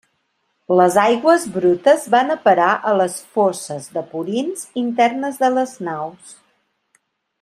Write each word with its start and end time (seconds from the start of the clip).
Les 0.77 0.95
aigües 1.01 1.43
brutes 1.57 2.07
van 2.15 2.35
a 2.35 2.37
parar 2.47 2.69
a 2.91 2.93
les 3.01 3.17
fosses 3.35 3.85
de 3.99 4.03
purins 4.15 4.65
internes 4.85 5.39
de 5.45 5.53
les 5.59 5.77
naus. 5.91 6.35